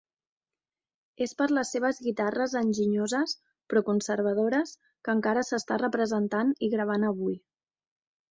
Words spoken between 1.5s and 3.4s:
les seves guitarres enginyoses,